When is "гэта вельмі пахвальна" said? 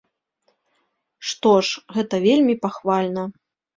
1.99-3.23